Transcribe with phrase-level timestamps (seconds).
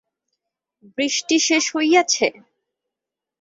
[0.97, 2.27] বৃষ্টি শেষ হইয়াছে।